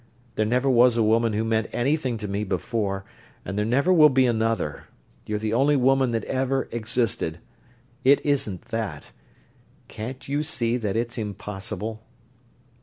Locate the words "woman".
1.03-1.33, 5.75-6.09